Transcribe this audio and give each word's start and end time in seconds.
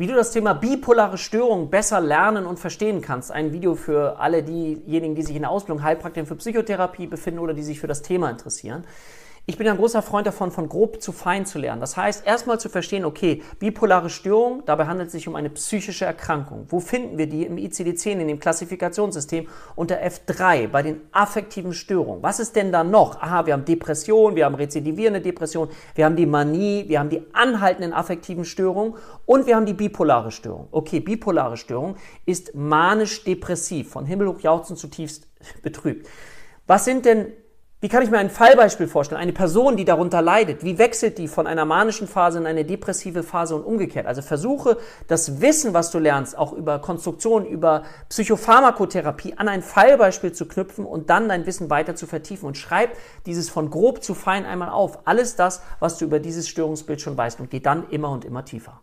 wie 0.00 0.06
du 0.06 0.14
das 0.14 0.30
Thema 0.30 0.54
bipolare 0.54 1.18
Störung 1.18 1.68
besser 1.68 2.00
lernen 2.00 2.46
und 2.46 2.58
verstehen 2.58 3.02
kannst. 3.02 3.30
Ein 3.30 3.52
Video 3.52 3.74
für 3.74 4.18
alle 4.18 4.42
diejenigen, 4.42 5.14
die 5.14 5.22
sich 5.22 5.36
in 5.36 5.42
der 5.42 5.50
Ausbildung 5.50 5.82
Heilpraktiker 5.82 6.26
für 6.26 6.36
Psychotherapie 6.36 7.06
befinden 7.06 7.38
oder 7.38 7.52
die 7.52 7.62
sich 7.62 7.80
für 7.80 7.86
das 7.86 8.00
Thema 8.00 8.30
interessieren. 8.30 8.84
Ich 9.46 9.56
bin 9.56 9.66
ein 9.66 9.78
großer 9.78 10.02
Freund 10.02 10.26
davon, 10.26 10.50
von 10.50 10.68
grob 10.68 11.02
zu 11.02 11.12
fein 11.12 11.46
zu 11.46 11.58
lernen. 11.58 11.80
Das 11.80 11.96
heißt, 11.96 12.26
erstmal 12.26 12.60
zu 12.60 12.68
verstehen, 12.68 13.04
okay, 13.04 13.42
bipolare 13.58 14.10
Störung, 14.10 14.62
dabei 14.66 14.86
handelt 14.86 15.08
es 15.08 15.12
sich 15.12 15.26
um 15.26 15.34
eine 15.34 15.50
psychische 15.50 16.04
Erkrankung. 16.04 16.66
Wo 16.68 16.78
finden 16.78 17.18
wir 17.18 17.26
die? 17.26 17.46
Im 17.46 17.56
ICD-10, 17.56 18.20
in 18.20 18.28
dem 18.28 18.38
Klassifikationssystem 18.38 19.48
unter 19.76 19.96
F3, 19.96 20.68
bei 20.68 20.82
den 20.82 21.00
affektiven 21.10 21.72
Störungen. 21.72 22.22
Was 22.22 22.38
ist 22.38 22.54
denn 22.54 22.70
da 22.70 22.84
noch? 22.84 23.20
Aha, 23.20 23.46
wir 23.46 23.54
haben 23.54 23.64
Depression, 23.64 24.36
wir 24.36 24.44
haben 24.44 24.54
rezidivierende 24.54 25.20
Depression, 25.20 25.68
wir 25.94 26.04
haben 26.04 26.16
die 26.16 26.26
Manie, 26.26 26.84
wir 26.86 27.00
haben 27.00 27.10
die 27.10 27.22
anhaltenden 27.32 27.92
affektiven 27.92 28.44
Störungen 28.44 28.94
und 29.24 29.46
wir 29.46 29.56
haben 29.56 29.66
die 29.66 29.74
bipolare 29.74 30.30
Störung. 30.30 30.68
Okay, 30.70 31.00
bipolare 31.00 31.56
Störung 31.56 31.96
ist 32.26 32.54
manisch-depressiv, 32.54 33.90
von 33.90 34.04
Himmel 34.04 34.28
hoch 34.28 34.40
jauchzen 34.40 34.76
zutiefst 34.76 35.28
betrübt. 35.62 36.06
Was 36.66 36.84
sind 36.84 37.04
denn 37.04 37.32
wie 37.82 37.88
kann 37.88 38.02
ich 38.02 38.10
mir 38.10 38.18
ein 38.18 38.28
Fallbeispiel 38.28 38.88
vorstellen? 38.88 39.18
Eine 39.18 39.32
Person, 39.32 39.78
die 39.78 39.86
darunter 39.86 40.20
leidet, 40.20 40.62
wie 40.62 40.76
wechselt 40.76 41.16
die 41.16 41.28
von 41.28 41.46
einer 41.46 41.64
manischen 41.64 42.06
Phase 42.06 42.36
in 42.36 42.46
eine 42.46 42.66
depressive 42.66 43.22
Phase 43.22 43.56
und 43.56 43.64
umgekehrt? 43.64 44.06
Also 44.06 44.20
versuche 44.20 44.76
das 45.08 45.40
Wissen, 45.40 45.72
was 45.72 45.90
du 45.90 45.98
lernst, 45.98 46.36
auch 46.36 46.52
über 46.52 46.78
Konstruktion, 46.80 47.46
über 47.46 47.84
Psychopharmakotherapie 48.10 49.38
an 49.38 49.48
ein 49.48 49.62
Fallbeispiel 49.62 50.32
zu 50.32 50.46
knüpfen 50.46 50.84
und 50.84 51.08
dann 51.08 51.30
dein 51.30 51.46
Wissen 51.46 51.70
weiter 51.70 51.94
zu 51.94 52.06
vertiefen 52.06 52.46
und 52.46 52.58
schreib 52.58 52.90
dieses 53.24 53.48
von 53.48 53.70
grob 53.70 54.02
zu 54.02 54.12
fein 54.12 54.44
einmal 54.44 54.68
auf. 54.68 55.06
Alles 55.06 55.36
das, 55.36 55.62
was 55.78 55.96
du 55.96 56.04
über 56.04 56.18
dieses 56.18 56.50
Störungsbild 56.50 57.00
schon 57.00 57.16
weißt 57.16 57.40
und 57.40 57.50
geh 57.50 57.60
dann 57.60 57.88
immer 57.88 58.10
und 58.10 58.26
immer 58.26 58.44
tiefer. 58.44 58.82